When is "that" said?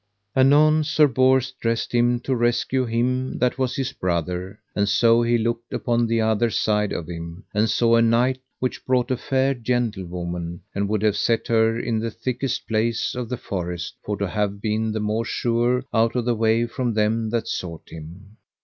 3.37-3.59, 17.29-17.47